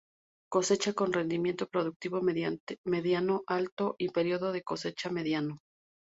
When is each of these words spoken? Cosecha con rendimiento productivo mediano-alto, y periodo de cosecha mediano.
Cosecha 0.49 0.93
con 0.93 1.13
rendimiento 1.13 1.67
productivo 1.67 2.23
mediano-alto, 2.23 3.95
y 3.99 4.09
periodo 4.09 4.51
de 4.51 4.63
cosecha 4.63 5.11
mediano. 5.11 5.59